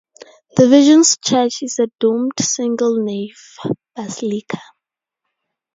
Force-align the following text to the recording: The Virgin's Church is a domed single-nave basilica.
The 0.57 0.67
Virgin's 0.67 1.15
Church 1.23 1.61
is 1.61 1.77
a 1.77 1.85
domed 1.99 2.31
single-nave 2.39 3.37
basilica. 3.95 4.59